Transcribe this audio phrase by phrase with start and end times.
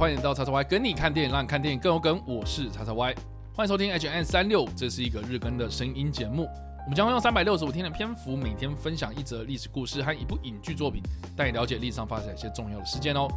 [0.00, 2.22] 欢迎到叉叉 Y 跟你看电影，让你看电影更有梗。
[2.26, 3.14] 我是叉叉 Y，
[3.54, 6.48] 欢迎收听 H N 三六，这是一个日更的声音节目。
[6.84, 11.02] 我们将会用三百六十五天的篇幅，每天分享一则历史故事和一部影剧作品，
[11.36, 13.28] 带你了解历史上发生一些重要的事件哦。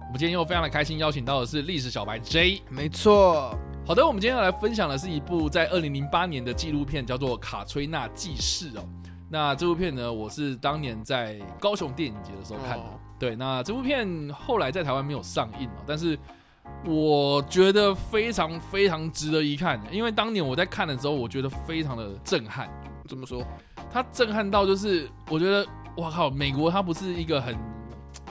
[0.00, 2.60] 我们今天又非常的开心，邀请到的是历史小白 J。
[2.68, 3.56] 没错，
[3.86, 8.82] 好的，我们今天要来分享的是一部在二零零八年的纪录片，叫做《卡崔娜记事》哦。
[9.28, 12.84] 那这部片呢，我是当年在高雄电影节的时候看的。
[13.20, 16.18] 对，那这部片后来在台湾没有上映哦，但是
[16.86, 22.68] 我觉得非常非常值得一看，因为当年我在看的时候，我觉得非常的震撼。
[23.06, 23.44] 怎么说？
[23.92, 27.54] 它震撼到就是，我觉得哇靠，美国它不是一个很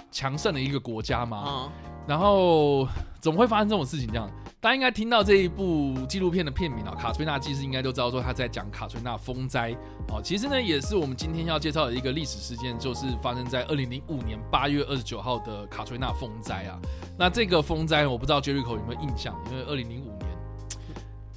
[0.09, 1.37] 强盛的一个国家吗？
[1.37, 1.71] 啊，
[2.07, 2.87] 然后
[3.19, 4.07] 怎么会发生这种事情？
[4.07, 4.27] 这样，
[4.61, 9.73] 大家应该听到这一部纪录片的片名啊，《卡崔娜记事》，应该都知道说他在讲卡崔娜风灾
[10.09, 10.21] 哦。
[10.21, 16.77] 其实呢，也是我们今天要介绍的一个历史事件，就是发生在二零零五年八月二十九号的卡崔娜风灾啊。
[17.17, 20.27] 那这个风灾，我不知道 Jericho 有没有印象，因为二零零五年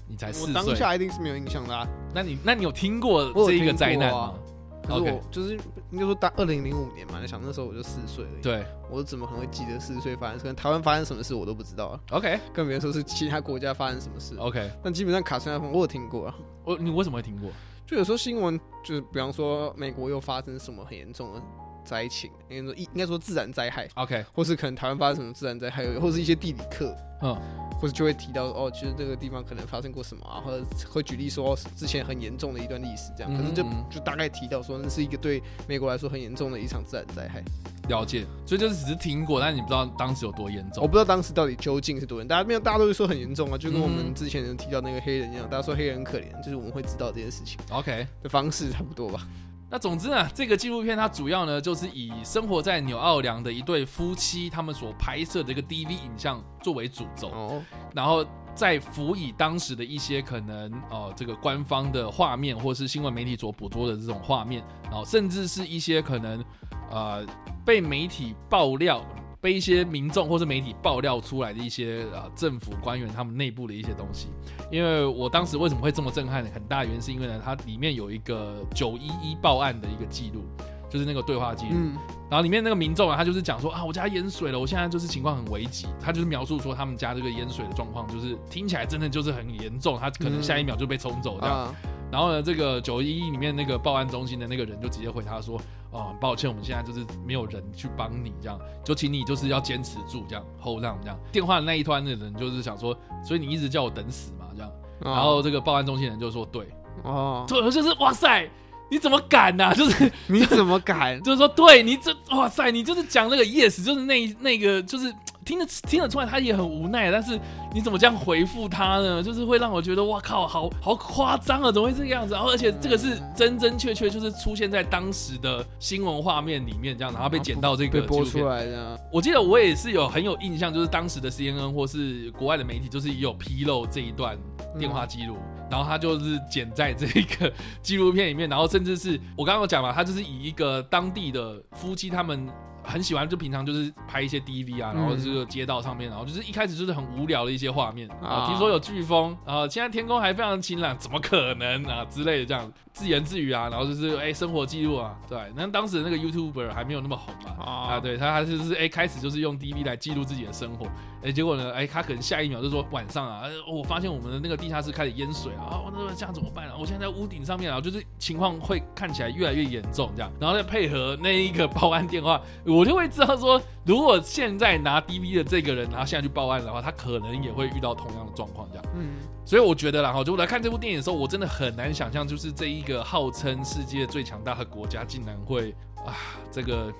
[0.08, 1.86] 你才四岁，当下一定是没有印象的啊。
[2.12, 4.34] 那你那你有听过这一个灾难啊吗？
[4.82, 5.54] 可是我就是
[5.90, 10.38] 应该说，大二零零五年嘛，你想那时候我就四岁而已。，对我怎么可能会记得四岁发生？
[10.38, 14.36] 可能台湾发生什么事我都不知道啊，，OK 更别说是其他国家发生什么事。
[14.36, 17.50] OK，但基本上卡斯那风我有听过啊，我你为什么会听过？
[17.86, 21.42] 就有时候新闻就是比方说美国又发生什么很严重的
[21.84, 27.36] 灾情，应该说应该说自然灾害，OK，或是可能台湾发生什么自然灾害，或是一些地理课，嗯，
[27.80, 37.42] 或者就会提到哦，其实这个地方可能发生过什么啊，或者会举例说之前很严重的一段历史这样，可是就就大概提到说那是一个对美国来说很严重的一场自然灾害。
[37.88, 40.80] 了解，所以就是只是听过，但是你不知道当时有多严重。
[40.84, 40.86] 我。
[40.86, 43.90] 不知道当时到底究竟是多严，大家没有大家都会说很严重啊，就跟我嗯。
[43.90, 49.26] 们之前有提到那个黑人一样，大家说黑人很可怜，就是我们会知道这件事情 OK，的方式差不多吧。
[49.72, 57.62] 那总之呢，这个纪录片它主要呢就是以生活在纽奥良的一对夫妻他们所拍摄的一个 DV 影像作为主轴，哦，
[57.94, 58.22] 然后
[58.54, 66.44] 再辅以当时的一些可能呃这个官方的画面或是新闻媒体所捕捉的这种画面，然后甚至是一些可能
[66.90, 67.24] 呃
[67.64, 69.02] 被媒体爆料。
[69.42, 74.28] 被一些民众或是媒体爆料出来的一些呃政府官员他们内部的一些东西，
[74.70, 76.50] 因为我当时为什么会这么震撼呢？
[76.54, 80.44] 很大原因是因为呢，它里面有一个九一一报案的一个记录，
[80.88, 81.72] 就是那个对话记录。
[81.74, 81.96] 嗯，
[82.30, 85.88] 然后里面那个民众啊，他就是讲说啊，我家淹水了，我现在就是情况很危急。
[86.00, 91.64] 他就是描述说他们家这个淹水的状况，就是听起来真的就是很严重，他可能下一秒就被冲走这样。
[91.64, 91.74] 啊，
[92.12, 95.58] 然后呢，这个九一一里面那个报案中心的那个人就直接回他说，
[95.90, 101.18] 哦，很抱歉，我们现在就是没有人去帮你，这样就请你就是要坚持住，这样 hold on 这样。
[101.32, 104.70] 电话的那一端的人就是想说，所以你一直叫我等死嘛，这样。
[105.00, 106.68] 然然后这个报案中心的人就说，对，
[107.02, 108.46] 哦，对，就是哇塞，
[108.90, 111.18] 你怎么敢呐、就是 你怎么敢？
[111.24, 115.10] 就是说，对你这哇塞，你就是讲那个 yes，就是那那个就是
[115.44, 117.38] 听得听得出来，他也很无奈，但是
[117.74, 119.22] 你怎么这样回复他呢？
[119.22, 122.34] 就是会让我觉得哇靠，好好夸张啊，怎么会这个样子？
[122.34, 128.46] 然后而且这个是真真确确就是出现在当时的新闻画面里面这样，然后被剪到这个被播出。
[128.46, 134.38] 来的，我记得我也是有很有印象，就是当时的 CNN 或是国外的媒体，就是也有披露这一段
[134.78, 135.36] 电话记录，
[135.70, 137.52] 然后他就是剪在这个
[137.82, 142.48] 纪录片里面，然后甚至是我刚刚有讲嘛，他就是以一个当地的夫妻他们。
[142.82, 160.86] 很喜欢，就平常就是拍一些 DV 啊，然后这个街道上面，然后就是一开始就是很无聊的一些画面啊，啊听说有飓风，然后现在天空还非常晴朗，怎么可能啊之类的这样自言自语啊， 然后就是哎、生活记录啊，对，那当时那个 YouTuber 还没有那么红嘛，啊，啊，对他还是是哎、开始就是用 DV 来记录自己的生活，
[161.22, 166.74] 哎、结果呢，哎、他可能下一秒就说晚上啊，哎我发现我们的那个地下室开始淹水啊，啊，那这样怎么办啊？
[166.78, 178.84] 我现在在屋顶上面啊，就是情况会看起来越来越严重这样，然后再配合那一个报案电话，我就会知道说，如果现在拿 DV 的这个人，然后现在去报案的话，他可能也会遇到同样的状况这样。
[178.96, 179.10] 嗯，
[179.44, 185.74] 所以我觉得啦，哈，就我来看这部电影的时候，我真的很难想象，就是这一个号称世界最强大的国家，竟然会
[186.04, 186.14] 啊，
[186.50, 186.92] 这个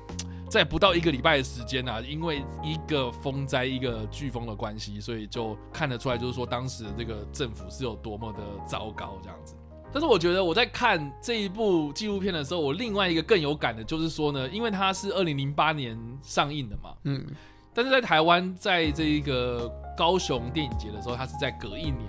[0.52, 9.54] 在不到一个礼拜的时间啊，因为一个风灾、一个飓风的关系，所以就看得出来，就是说当时的这个政府是有多么的糟糕这样子。
[9.90, 17.24] 但是我觉得我在看这一部纪录片的时候，我另外一个更有感的就是说呢，因为它是二零零八年上映的嘛，嗯，
[17.72, 22.00] 但是在台湾，在这一个高雄电影节的时候，它是在隔一年，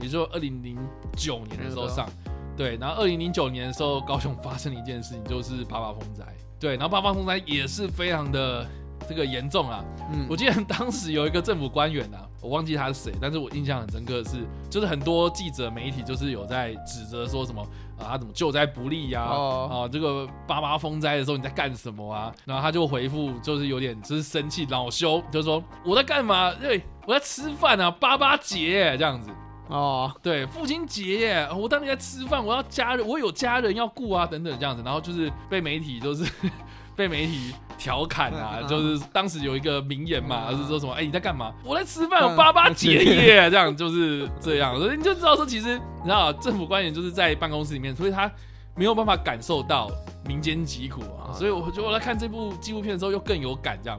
[0.00, 0.76] 也就是二零零
[1.16, 2.08] 九年的时候上。
[2.56, 6.24] 对，然后二零零九年的时候，高雄发生了一件事情，就是八八风灾。
[6.64, 8.66] 对，然后八八风灾也是非常的
[9.06, 9.84] 这个严重啊。
[10.10, 14.38] 嗯我记得当时有一个政府官员啊，我忘记他是谁，但是我印象很深刻的是，
[14.70, 17.60] 就是很多记者媒体就是有在指责说什么
[17.98, 22.32] 啊，他怎么救灾不力呀、啊，哦这个八八风灾的时候你在干什么啊？
[22.46, 26.50] 然后他就回复就是有点就是生气恼羞，就说我在干嘛？
[26.54, 29.28] 对，我在吃饭啊，八八节这样子。
[29.68, 36.30] 哦，对，父亲节耶，我当年在吃饭，我要家人，我有家人要顾啊，等等这样子，然后就是被媒体就是
[36.94, 41.52] 被媒体调侃啊，就是当时有一个名言嘛，就是说什么，哎、你在干嘛？
[41.64, 48.30] 我在吃饭，嗯我八八节耶，这样就是这样，所以你就知道说，其实你知道政府官员就是在办公室里面，所以他
[48.76, 49.90] 没有办法感受到
[50.26, 51.34] 民间疾苦啊，嗯。
[51.34, 53.98] 所以我觉得我在看这部纪录片的时候又更有感这样。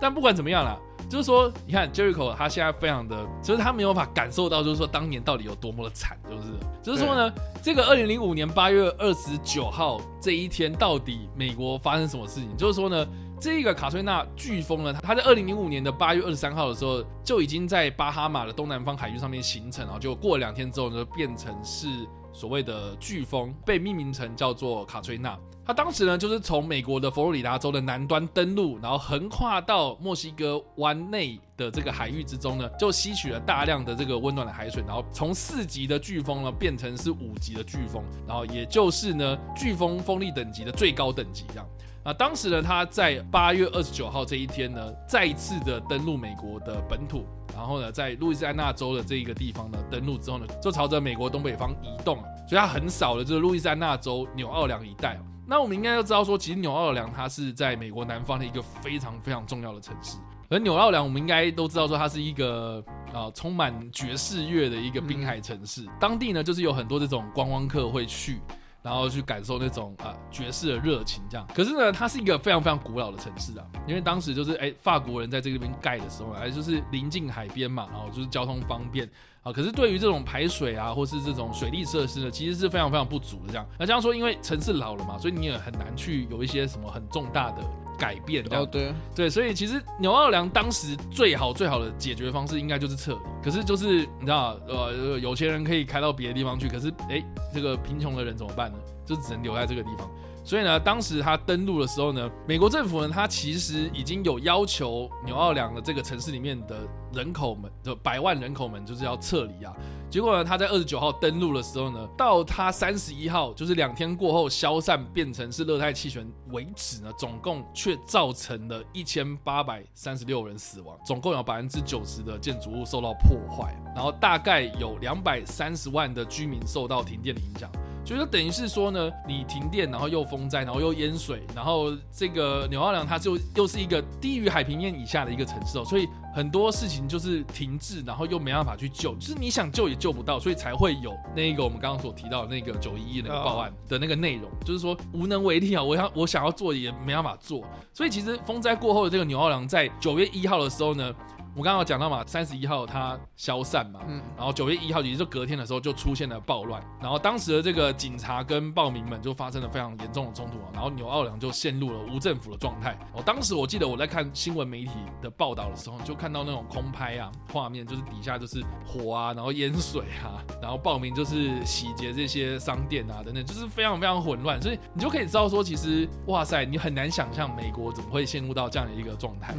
[0.00, 0.76] 但不管怎么样啦，
[1.12, 6.42] 就是说，你看 Jericho 他现在非常的，就是他没有办法感受到，就是说当年到底有多么的惨，就是
[6.82, 7.30] 就是说呢，
[7.62, 12.56] 这个二零零五年八月二十九号这一天，到底美国发生什么事情？
[12.56, 13.06] 就是说呢，
[13.38, 21.88] 这个卡崔娜飓风呢，它在二零零五年的八月二十三号的时候，就已经在巴哈马的东南方海域上面形成，然后就过了两天之后呢，变成是
[22.32, 25.38] 所谓的飓风，被命名成叫做卡崔娜。
[25.64, 41.66] 它当时呢，就是从美国的佛罗里达州的南端登陆，然后横跨到墨西哥湾内的这个海域之中呢，就吸取了大量的这个温暖的海水，然后从四级的飓风呢变成是五级的飓风，然后也就是呢飓风风力等级的最高等级这样。
[42.02, 52.16] 啊，当时呢，他在八月二十九号这一天呢，再次的登陆美国的本土，然后呢，在路易斯安那州的这一个地方呢登陆之后呢，就朝着美国东北方移动，
[52.48, 55.20] 所以它很少的就是路易斯安那州纽奥良一带。
[55.46, 60.16] 那我们应该要知道说，其实纽奥良它是在美国南方的一个非常非常重要的城市。
[60.48, 62.82] 而纽奥良，我们应该都知道说，它是一个
[63.12, 65.86] 啊、充满爵士乐的一个滨海城市。
[65.98, 68.40] 当地呢，就是有很多这种观光客会去，
[68.82, 71.46] 然后去感受那种啊、爵士的热情这样。
[71.54, 79.08] 可是呢，它是一个非常非常古老的城市啊，因为当时就是哎法国人在这边盖的时候，哎就是临近海边嘛，然后就是交通方便。
[79.42, 83.48] 啊，可是对于这种排水啊，或是这种水利设施呢，其实是非常非常不足的。
[83.48, 87.60] 这样，那这样说，因为城市老了嘛，所以你也很难去有一些什么很重大的
[88.02, 88.42] 改变。
[88.42, 93.18] 这样哦，对，对，所以其实牛奥良当时最好最好的解决方式应该就是撤离。
[93.44, 97.22] 可是就是你知道，呃，有钱人可以开到别的地方去，可是哎，
[97.54, 98.78] 这个贫穷的人怎么办呢？
[99.06, 100.10] 就只能留在这个地方。
[100.44, 106.76] 所以呢，当时他登陆的时候呢，美国政府呢，他其实已经有要求纽奥良的这个城市里面的
[107.12, 109.74] 人口们，就百万人口们，就是要撤离啊。
[110.10, 127.70] 结果呢，他在二十九号登陆的时候呢，到他三十一号，就是两天过后消散变成是热带气旋为止呢，总共却造成了一千八百三十六人死亡，总共有百分之九十的建筑物受到破坏，然后大概有两百三十万的居民受到停电的影响。
[128.04, 147.62] 就是等于是说呢，你停电，然后又风灾，然后又淹水，然后这个纽奥良它就又是一个低于海平面以下的一个城市哦，所以很多事情就是停滞，然后又没办法去救，就是你想救也救不到，所以才会有那个我们刚刚所提到的那个九一一那个报案的那个内容，就是说无能为力啊，我想我想要做也没办法做，
[147.92, 151.14] 所以其实风灾过后的这个纽奥良在九月一号的时候呢。
[151.54, 162.98] 我刚刚有讲到嘛，三十一号它消散嘛，嗯，然后九月一号，也就是隔天的时候就出现了暴乱，然后当时的这个警察跟暴民们就发生了非常严重的冲突啊，然后纽奥良就陷入了无政府的状态。
[163.12, 179.54] 我、当时我记得我在看新闻媒体的报道的时候，就看到那种空拍啊画面，就是底下就是火啊，然后淹水啊，然后暴民就是洗劫这些商店啊等等，就是非常非常混乱，所以你就可以知道说，其实哇塞，你很难想象美国怎么会陷入到这样的一个状态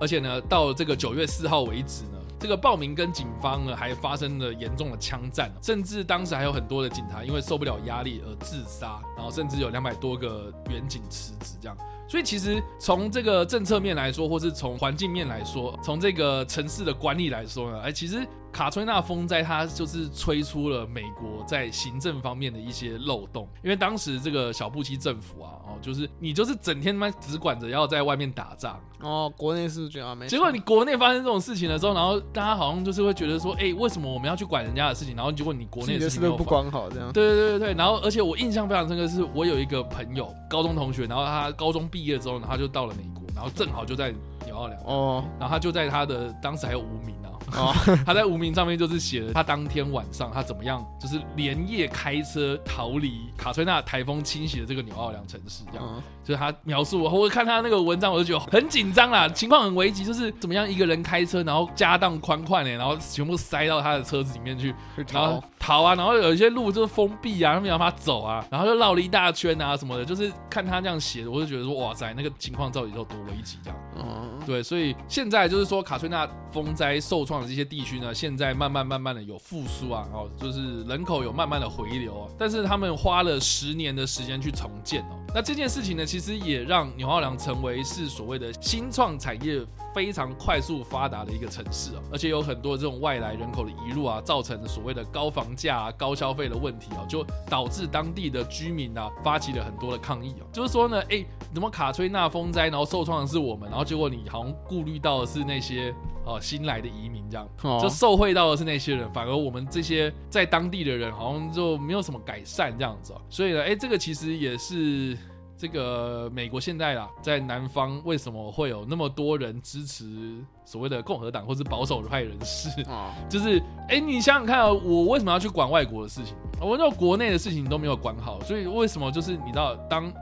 [0.00, 11.76] 而且呢，到这个九月四号为止呢，这个暴民跟警方呢还发生了严重的枪战，甚至当时还有很多的警察因为受不了压力而自杀，然后甚至有两百多个远警辞职这样。
[12.06, 23.48] 所以其实从这个政策面来说，或是从环境面来说，从这个城市的管理来说呢，哎，其实卡崔娜风灾它就是吹出了美国在行政方面的一些漏洞。
[23.64, 35.16] 因为当时这个小布希政府啊，哦，就是你就是整天他妈只管着要在外面打仗，哦，国内是觉得啊没，结果你国内发生这种事情的时候，然后大家好像就是会觉得说，哎、为什么我们要去管人家的事情？
[35.16, 36.70] 然后结果你国内的事事都不情没有管。
[36.70, 44.14] 好，这样，对对对对对，然后而且我印象非常深刻，是我有一个朋友，高中同学，然后他高中毕业之后呢，他就到了美国，然后正好就在
[44.46, 47.23] 纽奥良，哦，然后他就在他的当时还有无名啊，
[47.56, 55.84] 哦他在无名上面就是写了他当天晚上他怎么样，就是连夜开车逃离卡崔娜台风侵袭的这个纽奥良城市，这样。
[55.86, 64.74] 嗯就是他描述我，我看他那个文章，我就觉得很紧张啦，情况很危急，就是怎么样一个人开车，然后家当宽宽的，然后全部塞到他的车子里面去，
[65.12, 73.78] 然后逃，啊，然后有一些路就是封闭啊，他们没法走啊，然后就绕了一大圈啊什么的，就是看他这样写的，我就觉得说哇塞，那个情况到底有多危急这样。
[73.98, 85.20] 嗯，对，所以现在就是说卡崔娜风灾受创的这些地区呢，现在慢慢慢慢的有复苏啊，哦，就是人口有慢慢的回流啊，但是他们花了十年的时间去重建哦。
[85.34, 89.60] 那这件事情呢，其实也让纽奥良成为是所谓的新创产业
[89.94, 101.24] 非常快速发达的一个城市啊，而且有很多这种外来人口的移入啊，造成所谓的高房价、高消费的问题啊，就导致当地的居民啊发起了很多的抗议啊，就是说呢，哎，
[101.54, 105.94] 怎么卡崔娜风灾，然后受创的是我们，然后结果你好像顾虑到的是那些
[106.26, 107.48] 呃新来的移民这样。
[107.62, 113.20] 哦就受惠到的是那些人，反而我们这些在当地的人好像就没有什么改善这样子、哦。
[113.30, 115.16] 所以呢，哎，这个其实也是
[115.56, 122.68] 这个美国现在啦，在南方为什么会有那么多人支持所谓的共和党或是保守派人士？
[122.88, 126.34] 哦， 就是，哎，你想想看啊、我为什么要去管外国的事情？
[126.60, 130.12] 我那国内的事情都没有管好，所以为什么就是你知道，当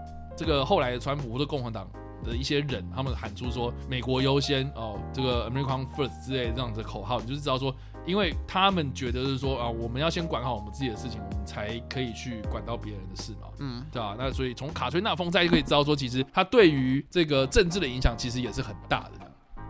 [0.43, 1.89] 这个后来的川普或者共和党
[2.25, 7.73] 的一些人，他们喊出说“美国优先”哦，这个 “American First” 之类的这样子的口号，你就是知道说，
[8.05, 13.47] 因为他们觉得是说啊，我们要先管好我们自己的事情，我们才可以去管到别人的事嘛。
[13.61, 14.17] 嗯，对吧？
[14.19, 19.13] 那所以从卡崔娜风灾就可以知道说，其实它对于这个政治的影响其实也是很大的。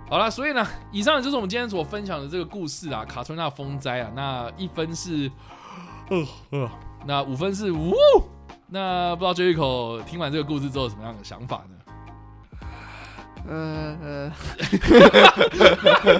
[0.09, 4.11] 好了，所以呢，以上就是我们今天所分享的这个故事啊，卡崔娜风灾啊。
[4.17, 5.31] 那一分是，
[6.09, 6.71] 呃呃，
[7.07, 7.93] 那五分是呜。
[8.73, 11.77] 那不知道 j e c o 听完这个故事之后有什么样的想法呢？
[13.49, 14.33] 呃呃，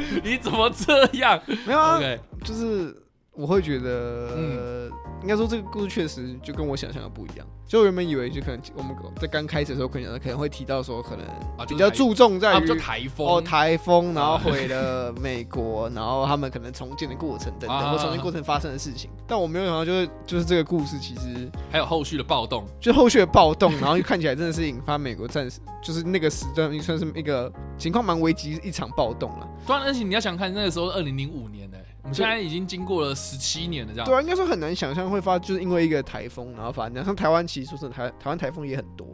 [0.23, 2.95] 你怎么这样没有啊，？OK，就是
[3.35, 4.91] 我会觉得，嗯
[5.23, 7.47] 应该说这个故事确实就跟我想象的不一样。
[7.67, 11.25] 就我原本以为，就可能我们在刚开始的时候，可能可能会提到说，可能
[11.57, 19.11] 啊，比较注重在啊，于就台风哦台风，然后啊毁了美国，然后他们可能重建的过程等啊等，或重建过程发生的事情。
[19.27, 29.49] 但我没有想到，就是就是这个故事其实还有后续的暴动，就后续的暴动，然后就看起来真的是引发美国战士，就是那个时段算是一个情况蛮危急一场暴动了。
[29.67, 31.72] 当然，而且你要想看那个时候二零零五年呢、
[32.03, 34.07] 我们现在已经经过了十七年了，这样。
[34.07, 37.05] 对啊，应该说很难想象会发，就是因为一个台风，然后发生。
[37.05, 39.07] 像台湾其实说真的台台湾台风也很多，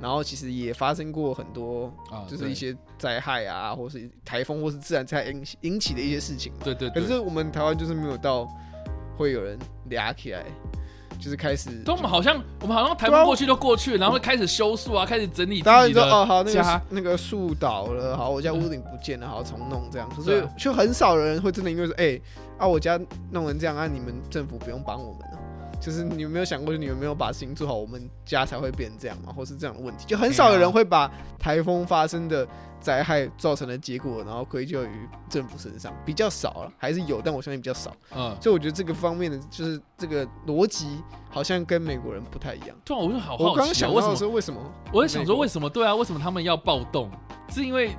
[0.00, 8.48] 然后其实也发生过很多，啊，就是一些灾害啊，或是台风或是自然灾害引起引起的一些事情对对可，是我们台湾就是没有到
[9.16, 9.56] 会有人
[9.88, 10.44] 俩起来，
[11.24, 22.20] 就是开始，都，我们好像我们好像台对啊风过去就过去了，然后会开始修树啊，开始整理自大家己的就说哦好，那家个那个树倒了，好，我家屋顶不见了，好重弄这样，所以就很少人会真的因为说，哎、
[22.58, 23.00] 啊我家
[23.30, 25.38] 弄成这样啊，你们政府不用帮我们了。
[25.80, 32.46] 就是你有没有想过，就你有没有把事情做好，我们家才会变这样嘛，或是这样的问题，就很少有人会把台风发生的
[32.80, 37.94] 灾害造成的结果，然后归咎于政府身上，比较少了，还是有，但我相信比较少。
[38.14, 42.76] 嗯，所以我觉得这个方面的就是这个逻辑好像跟美国人不太一样。
[42.84, 44.26] 对啊，我就好我刚刚好奇啊，为什么想到的是？
[44.26, 44.60] 为什么？
[44.92, 45.70] 我在想说为什什么？
[45.70, 47.10] 对啊，为什么他们要暴动？
[47.48, 47.96] 是因为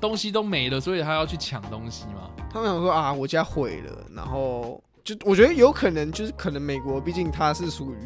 [0.00, 2.30] 东西都没了，所以他要去抢东西吗？
[2.50, 7.96] 他们想说啊，我家毁了，然后就我觉得有可能就是可能美国，毕竟它是属于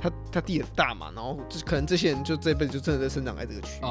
[0.00, 3.82] 它它地很大嘛，然后就可能这些人就这辈子就真的在生长在这个区域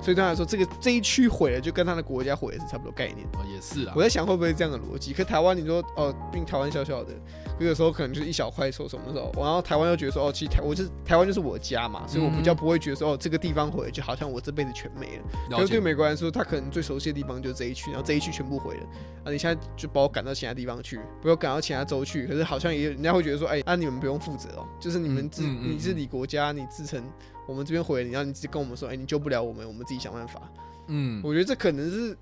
[0.00, 3.26] 所以对他来说，这个这一区毁了，就跟他的国家毁了是差不多概念。
[3.32, 5.12] 哦也是啊我，在想会不会这样的逻辑？
[5.12, 7.12] 可台湾你说哦，毕竟台湾小小的，
[7.58, 15.22] 可有时候可能就是一小块说什么时候，然后台湾又觉得说哦，其实台我就是台湾就是我家嘛，所以我比较不会觉得说哦，这个地方毁了，就好像我这辈子全没了。
[15.50, 18.86] 可了解是对美国人来说，他可能最熟悉的地方就是这一区，然后这一区全部毁了，
[19.24, 27.02] 啊，你现在就把我赶到其他地方去，不要赶到其他州去，可是好像也人家会觉得说，哎、啊你们不用负责哦，就是你们自、嗯嗯嗯你是你国家，你自成
[27.48, 30.42] 我们这边毁了，你然后你跟我们说，哎、你救不了我们，我们自己想办法。
[30.88, 32.16] 嗯，我觉得这可能是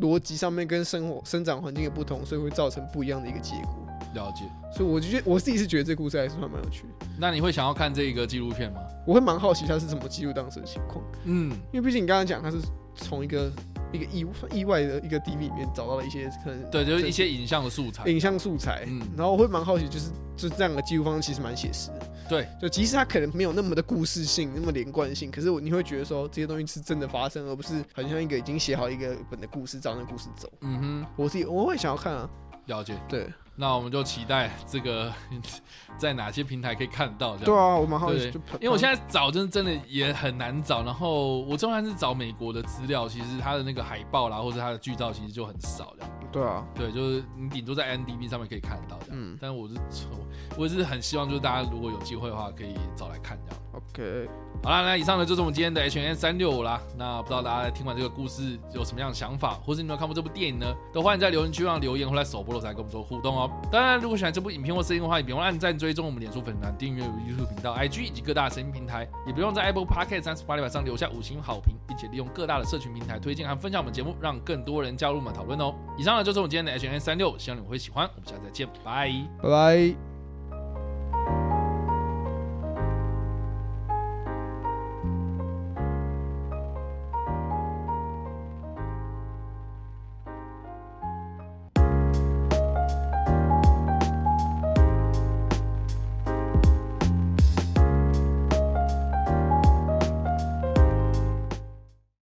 [0.00, 3.80] 逻辑上面跟生活生长环境的不同，所以会造成不一样的一个结果。
[4.14, 4.44] 了解。
[4.72, 8.80] 所以我就觉得我自己是觉得这故事还是算蛮有趣的，那你会想要看这个纪录片吗？
[9.06, 11.04] 我会蛮好奇他是怎么记录当时的情况。
[11.24, 12.58] 嗯，因为毕竟你刚刚讲他是
[12.96, 13.50] 从一个
[13.96, 18.04] 一个意意外的一个 DV 里面找到了一些可能对，就是一些影像的素材。
[18.10, 30.50] 影像素材，嗯然后我会蛮好奇，就是就这样的记录方式其实蛮写实的，对，就即使它可能没有那么的故事性、那么连贯性，可是我你会觉得说这些东西是真的发生，而不是很像一个已经写好一个本的故事照那故事走。
[30.60, 32.28] 嗯哼我自己我会想要看啊，
[32.66, 32.94] 了解。
[33.08, 35.12] 对那我们就期待这个
[35.96, 37.36] 在哪些平台可以看得到。
[37.36, 46.04] 这样对啊，我蛮好奇，因为我现在找真的真的也很难找，然后我就算是找美国的资料，其实它的那个海报啦，或者它的剧照其实就很少的。
[46.32, 49.16] 对啊，对，就是你顶多在 n d b 上面可以看得到这样。
[49.16, 49.74] 嗯但是我是
[50.58, 53.62] 我是很希望就是大家如果有机会的话，可以找来看这样。
[53.72, 54.28] ，OK，
[54.64, 56.80] 好啦，那以上呢就是我们今天的 H N 三六五啦。
[56.96, 60.74] 那不知道大家听完这个故事有什么样的想法，或是你们有看过这部电影呢？
[60.92, 63.43] 都欢迎在留言区上留言，或在首播的时候来跟我们做互动哦。
[63.70, 75.74] 当然，如果喜欢这部影片或声音的话，也别忘按赞、追踪我们脸书粉团、订阅 YouTube 频道、IG 以及各大声音平台，也不用在 Apple Podcast 三十八里上留下五星好评，并且利用各大的社群平台推荐和分享我们节目，让更多人加入我们讨论哦。
[75.96, 78.08] 以上呢就是我们今天的 H N 三六，希望你们会喜欢。
[78.14, 79.10] 我们下次再见，拜。
[79.42, 80.13] 拜拜。